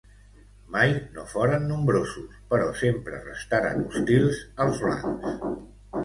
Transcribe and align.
Mai 0.75 0.91
no 1.17 1.25
foren 1.33 1.67
nombrosos, 1.71 2.39
però 2.53 2.69
sempre 2.83 3.19
restaren 3.25 3.83
hostils 3.91 4.41
als 4.65 4.81
blancs. 4.87 5.37